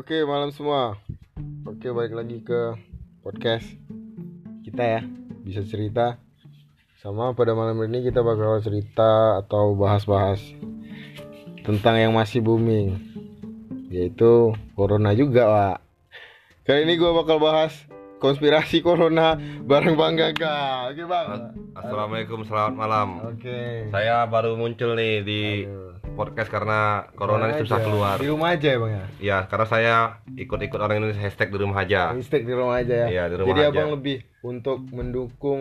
[0.00, 0.96] Oke malam semua.
[1.68, 2.72] Oke balik lagi ke
[3.20, 3.68] podcast
[4.64, 5.00] kita ya.
[5.44, 6.16] Bisa cerita.
[7.04, 10.40] Sama pada malam ini kita bakal cerita atau bahas-bahas
[11.68, 12.96] Tentang yang masih booming
[13.92, 15.78] Yaitu Corona juga Pak.
[16.64, 17.76] Kali ini gue bakal bahas
[18.24, 19.36] konspirasi Corona
[19.68, 20.88] bareng Bang Gaga.
[20.96, 21.52] Oke Bang.
[21.76, 23.36] Assalamualaikum, selamat malam.
[23.36, 23.92] Oke.
[23.92, 25.99] Saya baru muncul nih di Aduh.
[26.20, 27.86] Podcast karena corona ini susah aja.
[27.88, 28.16] keluar.
[28.20, 29.94] Di rumah aja ya Bang ya Ya, karena saya
[30.36, 32.12] ikut-ikut orang Indonesia hashtag di rumah aja.
[32.12, 33.06] Mistake di rumah aja ya.
[33.08, 33.70] Iya, di rumah Jadi aja.
[33.72, 35.60] abang lebih untuk mendukung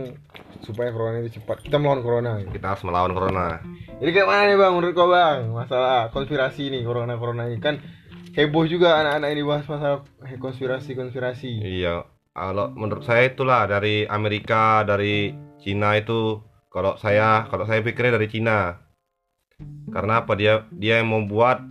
[0.61, 1.63] supaya corona itu cepat.
[1.63, 2.31] Kita melawan corona.
[2.43, 2.51] gitu.
[2.51, 3.63] Kita harus melawan corona.
[3.99, 7.79] Jadi kayak mana nih bang menurut kau bang masalah konspirasi ini corona corona ini kan
[8.31, 10.03] heboh juga anak-anak ini bahas masalah
[10.39, 11.51] konspirasi konspirasi.
[11.59, 16.39] Iya, kalau menurut saya itulah dari Amerika, dari Cina itu
[16.71, 18.87] kalau saya kalau saya pikirnya dari Cina.
[19.89, 21.65] Karena apa dia dia yang membuat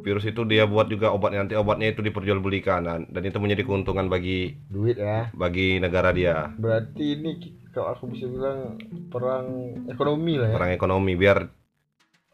[0.00, 4.06] virus itu dia buat juga obatnya nanti obatnya itu diperjualbelikan dan, dan itu menjadi keuntungan
[4.06, 5.32] bagi Duit ya.
[5.32, 6.52] bagi negara dia.
[6.54, 7.30] Berarti ini
[7.70, 8.76] kalau aku bisa bilang
[9.08, 9.46] perang
[9.86, 10.54] ekonomi lah ya.
[10.54, 11.48] perang ekonomi biar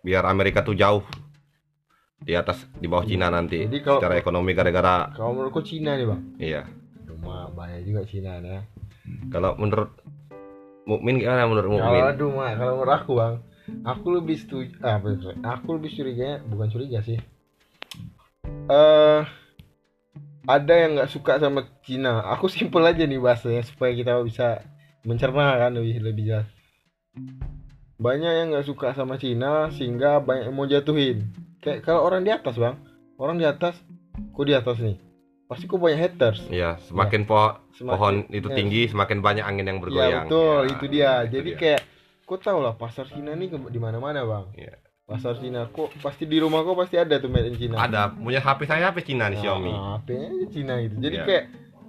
[0.00, 1.04] biar Amerika tuh jauh
[2.18, 5.94] di atas di bawah Cina nanti Jadi kalau- secara ekonomi gara-gara Kalau menurut kau Cina
[5.94, 6.20] nih bang.
[6.38, 6.62] iya
[7.04, 8.60] Cuma bahaya juga Cina ya.
[9.30, 9.94] kalau menurut
[10.82, 13.34] Mukmin gimana menurut Kalau Mukmin aduh mak, kalau menurut aku bang,
[13.82, 15.00] aku lebih setuju, ah,
[15.52, 17.18] aku lebih curiga, bukan curiga sih.
[18.66, 19.20] Eh,
[20.44, 22.22] ada yang nggak suka sama Cina.
[22.30, 24.62] Aku simpel aja nih bahasanya supaya kita bisa
[25.02, 26.48] mencerna kan lebih lebih jelas.
[27.96, 31.28] Banyak yang nggak suka sama Cina sehingga banyak yang mau jatuhin.
[31.60, 32.76] Kayak kalau orang di atas bang,
[33.16, 33.76] orang di atas,
[34.32, 34.96] kok di atas nih,
[35.44, 36.40] pasti kok banyak haters.
[36.48, 38.56] Iya semakin po- Semakin- pohon itu ya.
[38.56, 41.12] tinggi semakin banyak angin yang Iya bergoyang betul, Ya, itu dia.
[41.20, 41.58] itu Jadi dia.
[41.60, 41.80] kayak
[42.30, 44.46] kok tau lah pasar Cina nih di mana-mana bang.
[44.54, 44.74] Iya.
[45.02, 47.74] Pasar Cina kok pasti di rumah kok pasti ada tuh made in Cina.
[47.76, 50.94] ada punya HP saya HP Cina nih Xiaomi Nah, HP-nya aja Cina gitu.
[50.96, 51.24] Jadi Iya.
[51.26, 51.44] kayak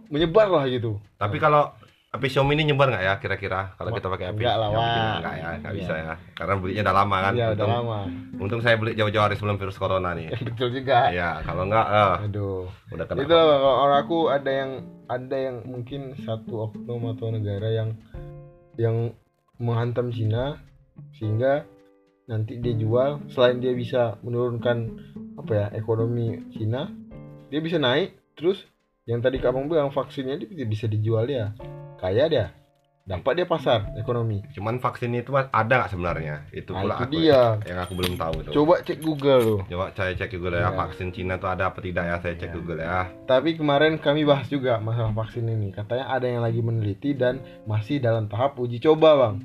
[0.10, 0.98] menyebar lah gitu.
[1.16, 1.70] tapi kalau
[2.12, 5.00] HP Xiaomi ini nyebar nggak ya kira-kira kalau kita pakai HP Enggak lah, Xiaomi?
[5.16, 5.80] Enggak ya nggak Iya.
[5.80, 8.00] bisa ya karena belinya udah lama kan Iya udah untung, lama.
[8.42, 11.00] untung saya beli jauh-jauh hari sebelum virus corona nih Betul juga.
[11.08, 12.66] Iya kalau enggak eh, Aduh.
[12.90, 14.72] udah kena Itu kalau orang aku ada yang
[15.06, 17.94] ada yang mungkin satu oknum atau negara yang
[18.76, 19.14] yang
[19.62, 20.58] menghantam Cina
[21.16, 21.64] sehingga
[22.26, 23.22] nanti dia jual.
[23.30, 24.78] Selain dia bisa menurunkan
[25.38, 26.90] apa ya ekonomi Cina
[27.48, 28.18] dia bisa naik.
[28.36, 28.66] Terus
[29.06, 31.54] yang tadi kamu bilang vaksinnya dia bisa dijual dia
[31.98, 32.46] kaya dia
[33.02, 36.46] dapat dia pasar ekonomi Cuman vaksin itu ada nggak sebenarnya?
[36.50, 37.42] Itu Nah, pula itu aku dia.
[37.64, 38.50] yang aku belum tahu itu.
[38.54, 40.78] coba cek Google loh Coba saya cek Google ya Iya.
[40.78, 42.16] vaksin Cina itu ada apa tidak ya?
[42.20, 42.56] Saya cek Iya.
[42.56, 43.00] Google ya.
[43.26, 45.70] Tapi kemarin kami bahas juga masalah vaksin ini.
[45.72, 49.36] Katanya ada yang lagi meneliti dan masih dalam tahap uji coba, Bang.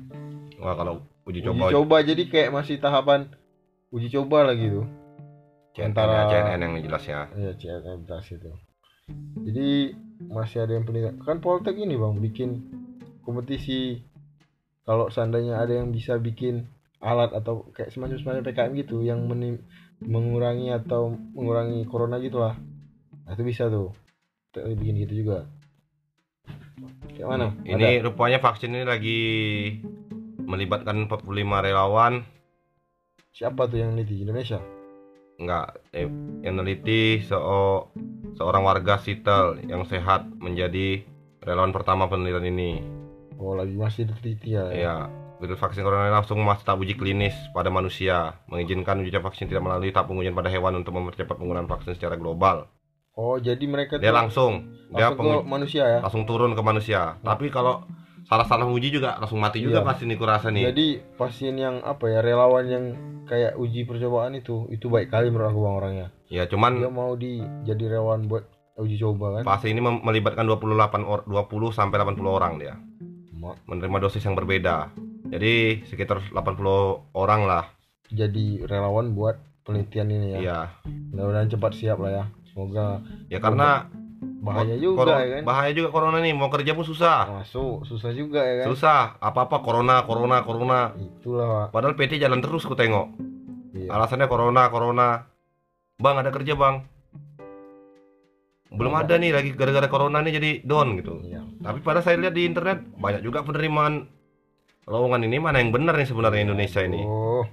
[0.57, 3.27] Wah kalau uji Uji coba coba, jadi kayak masih tahapan
[3.89, 4.85] uji coba lagi tuh.
[5.73, 7.19] CNN, antara- ya, CNN yang jelasnya.
[7.31, 8.49] Iya, CNN belas itu.
[9.39, 9.67] Jadi
[10.23, 11.21] masih ada yang penelitian.
[11.21, 12.65] Kan Poltek ini, Bang, bikin
[13.27, 13.99] kompetisi
[14.87, 16.63] kalau seandainya ada yang bisa bikin
[17.03, 19.59] alat atau kayak semacam semacam PKM gitu yang meni-
[19.99, 22.55] mengurangi atau mengurangi corona gitulah.
[23.27, 23.91] Nah, itu bisa tuh.
[24.55, 25.43] Kita bikin gitu juga.
[27.11, 27.45] Kayak mana?
[27.67, 29.21] Ini rupanya vaksin ini lagi
[30.47, 31.27] melibatkan 45
[31.59, 32.23] relawan
[33.35, 34.57] Siapa tuh yang neliti Indonesia?
[35.37, 36.09] enggak eh,
[36.41, 37.93] yang neliti seo-
[38.41, 41.05] seorang warga Seattle yang sehat menjadi
[41.45, 42.96] relawan pertama penelitian ini.
[43.37, 44.65] Oh lagi masih diteliti ya.
[44.67, 44.95] Ya,
[45.37, 49.61] virus vaksin corona ini langsung masuk tahap uji klinis pada manusia, mengizinkan uji vaksin tidak
[49.61, 52.65] melalui tahap pengujian pada hewan untuk mempercepat penggunaan vaksin secara global.
[53.13, 55.99] Oh jadi mereka Dia langsung, dia langsung ke pengu- manusia ya.
[56.01, 57.17] langsung turun ke manusia.
[57.19, 57.81] Tapi kalau
[58.23, 59.87] salah-salah uji juga langsung mati juga Iya.
[59.87, 60.69] pasti nih kurasa nih.
[60.69, 62.85] Jadi pasien yang apa ya relawan yang
[63.23, 66.07] kayak uji percobaan itu itu baik kali menurut aku bang orangnya.
[66.27, 68.45] Ya, cuman Dia mau di jadi relawan buat
[68.77, 69.43] uji coba kan.
[69.43, 72.77] fase ini melibatkan 28 or 20 sampai 80 orang dia
[73.69, 74.91] menerima dosis yang berbeda.
[75.27, 77.63] Jadi sekitar 80 orang lah.
[78.09, 80.39] Jadi relawan buat penelitian ini ya.
[80.39, 80.59] Iya.
[81.11, 82.25] Mudah-mudahan cepat siap lah ya.
[82.51, 83.91] Semoga Ya karena
[84.41, 85.41] bahaya juga ya kan.
[85.43, 87.43] bahaya juga corona nih, mau kerja pun susah.
[87.43, 88.67] Masuk susah juga ya kan.
[88.71, 90.95] Susah, apa-apa corona, corona, corona.
[90.95, 91.75] Itulah pak.
[91.75, 93.11] Padahal PT jalan terus ku tengok.
[93.75, 93.91] Iya.
[93.91, 95.27] Alasannya corona, corona.
[95.99, 96.87] Bang ada kerja bang.
[98.77, 101.19] Belum ada nih lagi gara-gara corona nih jadi down gitu.
[101.21, 101.41] Iya.
[101.59, 104.05] Tapi pada saya lihat di internet banyak juga penerimaan
[104.85, 107.01] lowongan ini mana yang benar nih sebenarnya Indonesia ini.
[107.01, 107.43] Oh,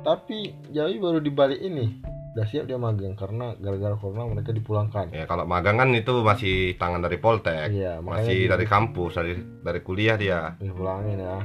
[0.00, 2.00] tapi Jawi baru dibalik ini.
[2.30, 5.10] Udah siap dia magang karena gara-gara corona mereka dipulangkan.
[5.10, 8.50] Ya kalau magang kan itu masih tangan dari Poltek, Iya, masih gitu.
[8.50, 10.54] dari kampus, dari dari kuliah dia.
[10.56, 11.42] dipulangin ya.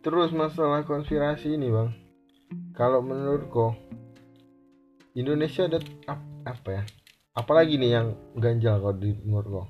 [0.00, 1.96] Terus masalah konspirasi ini, Bang.
[2.72, 3.72] Kalau menurutku
[5.12, 6.82] Indonesia ada ap- apa ya?
[7.32, 8.06] Apalagi nih yang
[8.36, 9.64] ganjal kalau di menurut lo?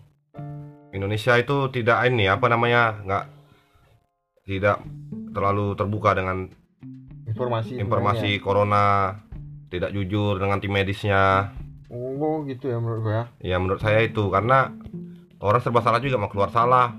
[0.92, 3.24] Indonesia itu tidak ini apa namanya nggak
[4.44, 4.82] tidak
[5.32, 6.50] terlalu terbuka dengan
[7.24, 9.16] informasi informasi corona
[9.72, 11.48] tidak jujur dengan tim medisnya.
[11.88, 12.28] Sebenarnya.
[12.28, 13.24] oh gitu ya menurut gue ya.
[13.40, 14.72] Ya menurut saya itu karena
[15.40, 16.92] orang serba salah juga mau keluar salah.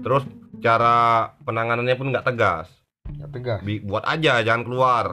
[0.00, 0.24] Terus
[0.64, 2.68] cara penanganannya pun nggak tegas.
[3.08, 3.60] Nggak tegas.
[3.60, 5.04] Bi- buat aja jangan keluar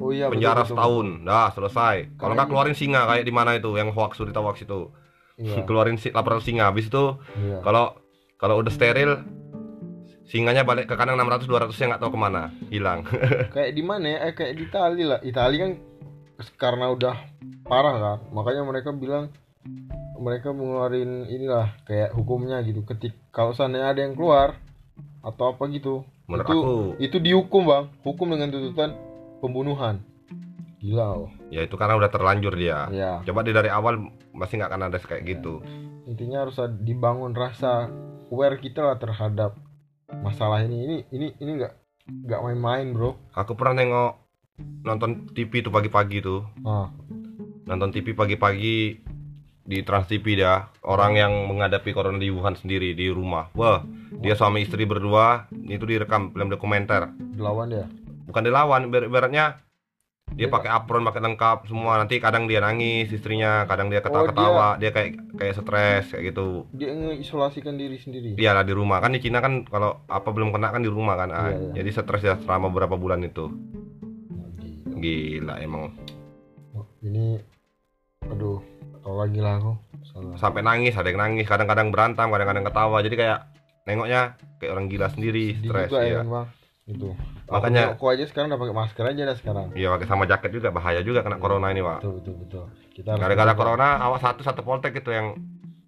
[0.00, 1.06] oh iya betul, penjara betul, setahun.
[1.24, 1.96] Dah selesai.
[2.16, 3.70] Kalau nggak Kayak- keluarin singa kayak di mana itu?
[3.76, 4.80] Yang hoax berita hoax itu.
[5.36, 5.44] Betul.
[5.44, 5.60] iya.
[5.68, 6.68] Keluarin si, laporan singa.
[6.68, 7.04] Habis itu
[7.40, 7.58] iya.
[7.60, 7.96] kalau
[8.36, 9.24] kalau udah steril
[10.26, 12.42] singanya balik ke kandang 600 200 nya nggak tahu ke mana.
[12.68, 13.00] Hilang.
[13.54, 14.18] Kayak di mana ya?
[14.28, 15.18] Eh, kayak di Itali lah.
[15.22, 15.70] Itali kan
[16.60, 17.14] karena udah
[17.64, 18.18] parah kan?
[18.34, 19.32] Makanya mereka bilang
[20.16, 22.82] mereka mengeluarin inilah kayak hukumnya gitu.
[22.82, 24.58] Ketik kalau seandainya ada yang keluar
[25.26, 27.84] atau apa gitu menurut itu aku itu dihukum bang.
[28.02, 29.05] Hukum dengan tuntutan
[29.40, 30.00] pembunuhan.
[30.80, 32.90] Gila loh ya itu karena udah terlanjur dia.
[32.90, 33.12] Ya.
[33.22, 35.62] Coba dia dari awal masih nggak akan ada kayak gitu.
[36.06, 37.90] Intinya harus dibangun rasa
[38.30, 39.58] aware kita lah terhadap
[40.22, 40.86] masalah ini.
[40.86, 41.72] Ini ini ini nggak
[42.26, 43.18] nggak main-main bro.
[43.34, 44.12] Aku pernah nengok
[44.86, 46.46] nonton TV tuh pagi-pagi tuh.
[46.66, 46.90] Ah.
[47.66, 49.02] Nonton TV pagi-pagi
[49.66, 53.50] di Trans TV dia orang yang menghadapi corona di Wuhan sendiri di rumah.
[53.58, 53.82] Wah
[54.22, 57.10] dia suami istri berdua itu direkam film dokumenter.
[57.34, 57.86] Dilawan dia
[58.26, 59.66] bukan dilawan ibar- ibaratnya
[60.34, 62.02] dia Dia- pakai apron pakai lengkap semua.
[62.02, 64.90] Nanti kadang dia nangis istrinya kadang dia ketawa-ketawa dia.
[64.90, 66.66] kayak kayak stres kayak gitu.
[66.74, 68.34] Dia mengisolasikan diri sendiri?
[68.34, 68.98] Iyalah di rumah.
[68.98, 71.46] Kan di Cina kan kalau apa belum kena kan di rumah kan ah.
[71.46, 71.72] Iya, iya.
[71.78, 73.46] jadi stres ya selama beberapa bulan itu.
[74.58, 74.98] Gila.
[74.98, 75.94] gila emang.
[77.06, 77.38] Ini
[78.26, 78.58] aduh
[79.06, 79.72] kalau lagi lah aku.
[80.10, 80.34] Salah.
[80.42, 81.46] Sampai nangis ada yang nangis.
[81.46, 82.98] Kadang-kadang berantem kadang-kadang ketawa.
[82.98, 83.38] Jadi kayak
[83.86, 87.10] nengoknya kayak orang gila sendiri Sedih stres ya bang itu
[87.50, 89.66] Makanya- aku, aku aja sekarang udah pakai masker aja dah sekarang.
[89.74, 91.98] Iya pakai sama jaket juga bahaya juga kena corona ini pak.
[91.98, 92.64] betul betul betul.
[92.94, 95.34] Kita gara-gara corona awak satu satu poltek itu yang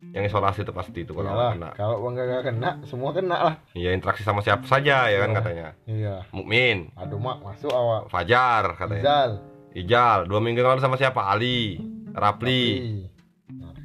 [0.08, 1.70] yang isolasi itu pasti itu kalau kena.
[1.76, 3.54] kalau bang gak kena semua kena lah.
[3.72, 5.36] Iya interaksi sama siapa saja ya kan Iya.
[5.38, 5.68] katanya.
[5.84, 6.14] iya.
[6.30, 6.90] Mukmin.
[6.94, 8.10] Aduh mak masuk awak.
[8.10, 9.02] Fajar katanya.
[9.02, 9.30] Izal
[9.76, 11.22] Ijal dua minggu lalu sama siapa?
[11.24, 11.78] Ali
[12.10, 12.62] Rapli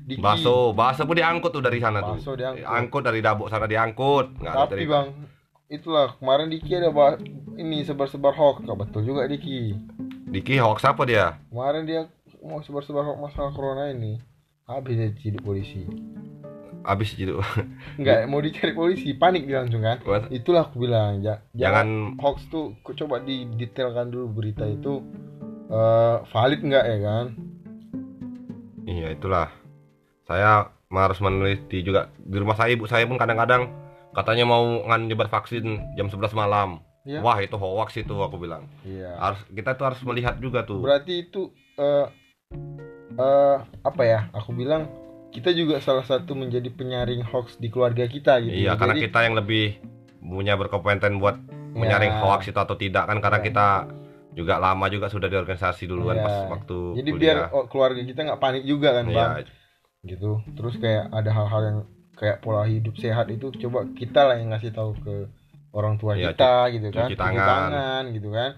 [0.03, 0.19] Diki.
[0.19, 0.73] Baso.
[0.73, 2.17] Baso pun diangkut tuh dari sana tuh.
[2.17, 2.65] Baso diangkut.
[2.65, 4.35] angkut dari Dabok sana diangkut.
[4.35, 5.07] Nggak ada tapi dari bang
[5.67, 7.19] itulah kemarin Diki ada bah-
[7.55, 8.63] ini sebar-sebar hoax.
[8.63, 9.75] Gak betul juga Diki.
[10.27, 11.37] Diki hoax apa dia?
[11.49, 12.01] Kemarin dia
[12.41, 14.19] mau sebar-sebar hoax masalah corona ini.
[14.63, 15.83] Habis dia ciduk polisi.
[16.83, 17.39] Abis gitu
[17.99, 20.03] Enggak mau dicari polisi panik dia langsung kan.
[20.03, 20.27] What?
[20.29, 24.99] itulah aku bilang ja- jangan hoax tuh coba didetailkan dulu berita itu.
[25.71, 27.25] Eh, valid nggak ya kan?
[28.83, 29.47] Iya itulah.
[30.27, 33.71] Saya harus meneliti juga di rumah saya ibu saya pun kadang-kadang
[34.13, 36.81] katanya mau ngan nyebar vaksin jam 11 malam.
[37.03, 37.19] Iya.
[37.19, 38.63] wah itu hoax itu aku bilang.
[38.87, 39.19] Iya.
[39.19, 40.79] Harus kita tuh harus melihat juga tuh.
[40.79, 42.07] Berarti itu eh
[43.19, 44.31] eh, apa ya?
[44.31, 44.87] Aku bilang
[45.35, 48.55] kita juga salah satu menjadi penyaring hoax di keluarga kita gitu.
[48.55, 49.83] Iya karena kita yang lebih
[50.23, 51.35] punya berkompeten buat
[51.75, 53.03] menyaring ya, hoax itu atau tidak.
[53.03, 53.47] Kan karena Iya.
[53.51, 53.67] kita
[54.33, 56.25] juga lama juga sudah di organisasi duluan Iya.
[56.25, 57.49] pas waktu jadi biar kuliah.
[57.51, 59.31] oh, keluarga kita nggak panik juga kan bang?
[59.43, 59.43] Iya,
[60.07, 60.31] gitu.
[60.55, 61.77] Terus kayak ada hal-hal yang
[62.13, 65.15] kayak pola hidup sehat itu coba kita lah yang ngasih tahu ke
[65.71, 68.03] orang tua Iya, kita gitu kan cuci tangan.
[68.11, 68.51] gitu kan.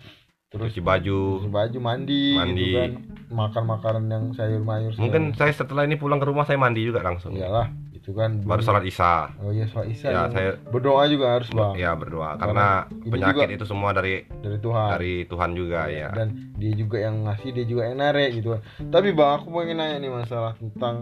[0.46, 1.20] Terus cuci baju.
[1.40, 2.62] cuci baju mandi, Mandi.
[2.62, 2.92] gitu kan.
[3.26, 7.02] Makan makanan yang sayur mayur mungkin saya setelah ini pulang ke rumah saya mandi juga
[7.02, 7.34] langsung.
[7.34, 8.44] Iyalah gitu kan.
[8.44, 9.34] Baru sholat isya.
[9.40, 11.74] Oh iya sholat isya ya saya berdoa juga harus bang.
[11.76, 12.38] Ya berdoa.
[12.38, 14.88] Karena ini penyakit juga- itu semua dari dari Tuhan.
[14.92, 16.10] dari Tuhan juga ya.
[16.12, 18.62] dan dia juga yang ngasih dia juga yang narik gitu kan.
[18.92, 20.96] Tapi bang aku pengen nanya nih masalah tentang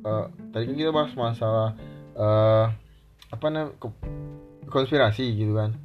[0.00, 1.74] eh, tadi kan kita bahas masalah
[2.16, 2.64] eh
[3.26, 3.76] apa namanya
[4.66, 5.76] konspirasi gitu kan.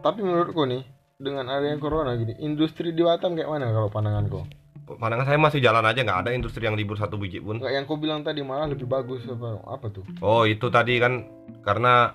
[0.00, 0.84] Tapi menurutku nih
[1.16, 4.44] dengan adanya corona gini industri di Batam kayak mana kalau pandanganku?
[4.86, 7.58] Pandangan saya masih jalan aja nggak ada industri yang libur satu biji pun.
[7.58, 10.04] Enggak yang kau bilang tadi malah lebih bagus apa apa tuh?
[10.20, 11.26] Oh itu tadi kan
[11.64, 12.14] karena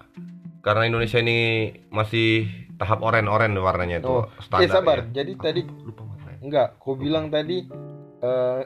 [0.62, 4.98] karena Indonesia ini masih tahap oren-oren warnanya itu Oh, standar eh sabar.
[5.04, 5.22] ya.
[5.22, 6.02] jadi tadi lupa
[6.42, 7.66] enggak kau bilang tadi
[8.22, 8.62] eh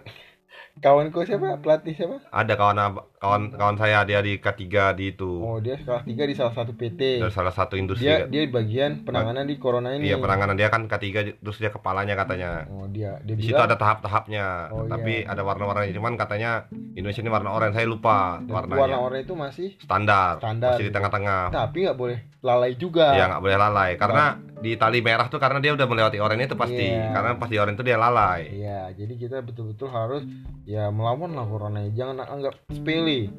[0.84, 1.60] kawanku siapa?
[1.63, 2.20] Pelatih siapa?
[2.32, 2.77] Ada kawan
[3.20, 5.32] kawan kawan saya dia di K3 di itu.
[5.39, 8.05] Oh dia kelas 3 di salah satu PT dari salah satu industri.
[8.05, 10.12] Dia dia bagian penanganan di corona ini.
[10.12, 10.60] Iya penanganan.
[10.60, 12.67] Dia kan K3 terus dia kepalanya katanya.
[12.67, 14.46] Oh dia dia di situ bilang ada tahap-tahapnya.
[14.75, 15.32] Oh, tapi iya.
[15.32, 15.96] ada warna-warnanya.
[15.96, 17.74] Cuman katanya Indonesia ini warna oranye.
[17.75, 18.82] Saya lupa dan warnanya.
[18.82, 21.41] warna oranye itu masih standar, Standar, masih di tengah-tengah.
[21.51, 23.15] Tapi nggak boleh lalai juga.
[23.15, 23.91] Ya nggak boleh lalai.
[23.96, 27.13] Karena di tali merah tuh karena dia udah melewati oranye itu pasti Iya.
[27.13, 30.25] karena pasti oranye itu dia lalai Iya, jadi kita betul-betul harus
[30.65, 31.93] ya melawan lah corona ini.
[31.93, 33.29] Jangan anggap sepele.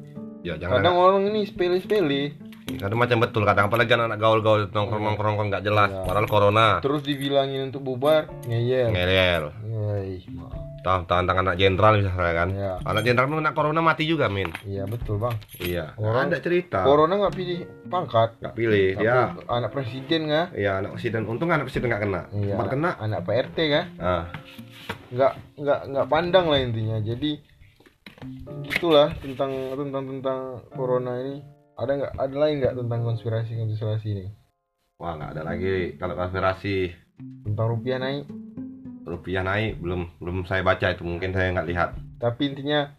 [0.41, 2.37] Ya jangan Kadang orang ini sepele-sepele,
[2.75, 6.03] kadang macam betul kadang apalagi anak gaul-gaul nongkrong nongkrong nggak jelas Iya.
[6.03, 8.91] padahal corona terus dibilangin untuk bubar, ngeyel.
[8.91, 9.43] ngeyel
[10.77, 12.73] tahan tahan tangan anak jenderal misalnya kan Iya.
[12.81, 15.35] anak jenderal kena corona mati juga min Iya betul bang.
[15.59, 18.29] iya Orang- ada cerita Corona nggak pilih pangkat.
[18.39, 19.15] nggak pilih Tapi dia
[19.47, 20.47] anak presiden nggak?
[20.53, 22.53] iya anak presiden untung anak presiden nggak kena Iya.
[22.55, 23.85] sempat kena Anak PRT kan?
[23.97, 24.23] ah
[25.07, 26.99] Nggak nggak nggak pandang lah intinya.
[26.99, 27.39] Jadi
[28.65, 30.39] gitulah tentang tentang tentang
[30.73, 31.41] corona ini.
[31.77, 34.27] Ada nggak ada lain nggak tentang konspirasi konspirasi ini?
[34.97, 36.89] wah nggak ada lagi kalau konspirasi
[37.45, 38.25] Tentang rupiah naik.
[39.05, 42.91] rupiah naik belum belum saya baca itu mungkin saya nggak lihat Tapi intinya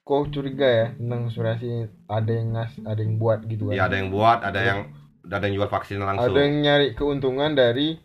[0.00, 1.84] kok curiga ya tentang konspirasi ini.
[2.08, 3.76] Ada yang ngas, ada yang buat gitu kan?
[3.76, 4.80] ya ada yang buat ada yang
[5.28, 8.00] ada yang jual vaksin langsung Ada yang nyari keuntungan dari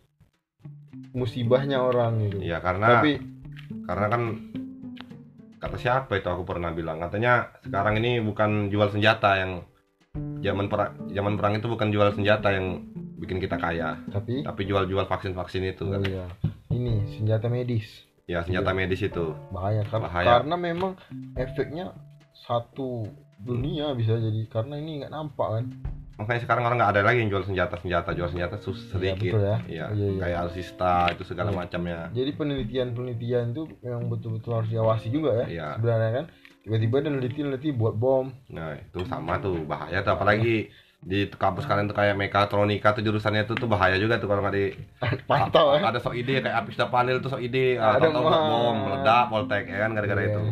[1.16, 2.38] musibahnya orang gitu.
[2.44, 3.12] Iya karena Tapi
[3.88, 4.22] karena kan
[5.60, 9.52] kata siapa itu aku pernah bilang katanya sekarang ini bukan jual senjata yang
[10.40, 12.82] zaman perang zaman perang itu bukan jual senjata yang
[13.20, 16.26] bikin kita kaya tapi tapi jual-jual vaksin-vaksin itu oh kan iya.
[16.70, 18.06] Ini senjata medis.
[18.30, 20.38] ya senjata medis itu bahaya kan Bahaya.
[20.38, 20.94] karena memang
[21.34, 21.92] efeknya
[22.46, 23.10] satu
[23.42, 25.64] dunia bisa jadi karena ini nggak nampak kan
[26.20, 29.32] makanya sekarang orang nggak ada lagi yang jual senjata senjata jual senjata sus Iya, sedikit
[29.32, 29.56] betul ya.
[29.64, 30.20] Iya, Iya, iya.
[30.20, 31.58] kayak alusista itu segala Iya.
[31.58, 35.68] macamnya jadi penelitian penelitian itu memang betul-betul harus diawasi juga ya Iya.
[35.74, 36.24] sebenarnya kan
[36.60, 40.68] tiba-tiba ada neliti neliti buat bom nah itu sama tuh bahaya tuh apalagi
[41.00, 44.52] di kampus kalian tuh kayak mekatronika tuh jurusannya itu tuh bahaya juga tuh kalau nggak
[44.52, 44.76] di
[45.30, 48.42] pantau ya ada sok ide kayak apis panel tuh sok ide ah, Ada tahu-tahu mah.
[48.44, 50.30] bom meledak poltek ya kan gara-gara Iya.
[50.30, 50.42] itu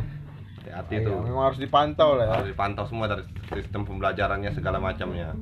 [0.71, 1.25] hati-hati Iya, tuh.
[1.25, 2.33] memang harus dipantau lah ya.
[2.41, 3.25] Harus dipantau semua dari
[3.57, 5.33] sistem pembelajarannya segala macamnya.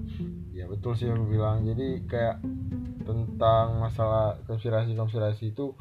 [0.54, 1.66] Ya betul sih aku bilang.
[1.66, 2.40] Jadi kayak
[3.06, 5.75] tentang masalah konspirasi konspirasi itu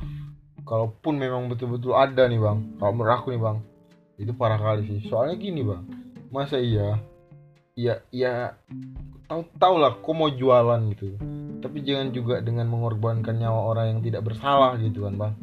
[0.62, 3.58] kalaupun memang betul-betul ada nih bang kalau menurut aku nih bang
[4.18, 5.00] itu parah kali sih.
[5.10, 5.84] Soalnya gini bang
[6.30, 7.00] masa iya
[7.74, 8.54] iya iya
[9.26, 11.18] tahu tahu lah kok mau jualan gitu.
[11.66, 15.34] Tapi jangan juga dengan mengorbankan nyawa orang yang tidak bersalah gitu kan bang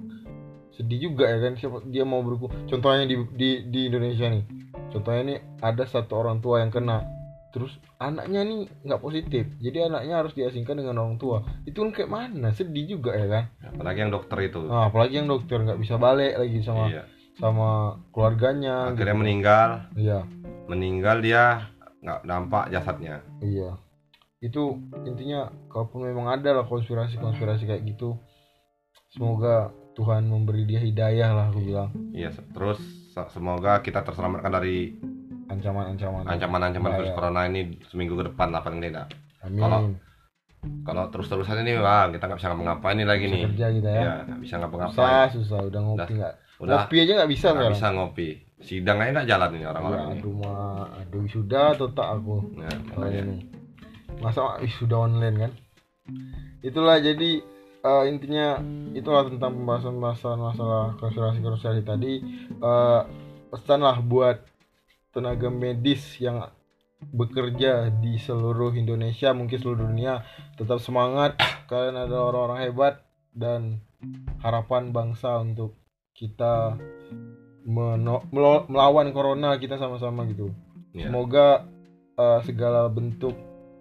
[0.82, 4.44] sedih juga ya kan siapa dia mau berku contohnya di di di Indonesia nih.
[4.90, 7.06] Contohnya nih ada satu orang tua yang kena.
[7.54, 7.70] Terus
[8.02, 11.46] anaknya nih nggak positif jadi anaknya harus diasingkan dengan orang tua.
[11.62, 12.50] Itu kan kayak mana?
[12.50, 13.44] Sedih juga ya kan?
[13.62, 14.60] Apalagi yang dokter itu.
[14.66, 17.04] Nah, apalagi yang dokter nggak bisa balik lagi sama iya.
[17.38, 18.90] sama keluarganya.
[18.90, 19.22] Akhirnya gitu.
[19.22, 19.68] meninggal.
[19.94, 20.18] Iya.
[20.66, 21.70] Meninggal dia
[22.02, 23.22] nggak nampak jasadnya.
[23.38, 23.78] Iya.
[24.42, 28.18] Itu intinya kalaupun memang ada lah konspirasi konspirasi kayak gitu
[29.12, 31.92] semoga Tuhan memberi dia hidayah lah aku bilang.
[32.10, 32.80] Iya terus
[33.12, 34.96] se- semoga kita terselamatkan dari
[35.46, 36.24] ancaman-ancaman.
[36.24, 39.12] Ancaman-ancaman virus corona ini seminggu ke depan lah paling tidak.
[39.44, 39.60] Amin.
[39.60, 39.84] Kalau-
[40.86, 43.42] kalau terus-terusan ini wah kita nggak bisa ngapa-ngapain ini lagi bisa nih.
[43.50, 44.00] kerja kita ya.
[44.00, 45.28] Ya nggak bisa susah ngapa-ngapain.
[45.34, 46.34] Susah udah ngopi nggak?
[46.62, 46.76] Udah.
[46.78, 48.28] Ngopi aja nggak bisa nggak bisa ngopi.
[48.62, 50.20] Sidang aja nggak jalan ini orang-orang Ya, ini.
[50.22, 52.36] aduh mah aduh sudah tak aku?
[52.54, 53.22] Nah, kalau makanya.
[53.26, 53.36] ini.
[54.22, 54.40] Masa
[54.78, 55.52] sudah online kan?
[56.62, 57.42] Itulah jadi
[57.82, 58.62] eh, intinya
[58.94, 62.14] itulah tentang pembahasan-pembahasan masalah konspirasi-konspirasi tadi.
[62.48, 63.00] Eh,
[63.52, 64.40] pesan lah buat
[65.12, 66.40] tenaga medis yang
[67.02, 70.22] bekerja di seluruh Indonesia mungkin seluruh dunia
[70.54, 71.36] tetap semangat.
[71.66, 72.94] Kalian adalah orang-orang hebat
[73.34, 73.82] dan
[74.40, 75.76] harapan bangsa untuk
[76.14, 76.78] kita
[77.66, 78.26] meno-
[78.70, 80.54] melawan corona kita sama-sama gitu.
[80.92, 81.08] Iya.
[81.08, 81.66] Semoga
[82.18, 83.34] uh, segala bentuk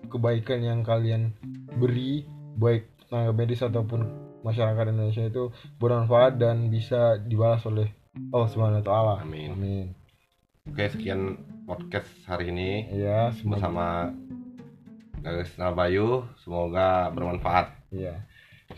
[0.08, 1.36] kebaikan yang kalian
[1.78, 2.26] beri,
[2.58, 4.08] baik tenaga medis ataupun
[4.40, 7.92] masyarakat Indonesia itu bermanfaat dan bisa dibalas oleh
[8.32, 9.16] Allah Subhanahu wa taala.
[9.28, 9.52] Amin.
[9.52, 9.88] Amin.
[10.64, 11.36] Oke, sekian
[11.68, 13.86] podcast hari ini Ya, semoga bersama
[15.20, 16.24] Gagas Nabayu.
[16.40, 17.76] Semoga bermanfaat.
[17.92, 18.24] ya.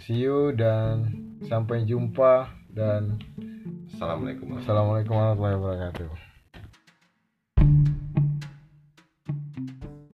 [0.02, 1.06] See you dan
[1.46, 3.22] sampai jumpa dan
[3.94, 4.58] Assalamualaikum.
[4.58, 6.23] Assalamualaikum warahmatullahi wabarakatuh.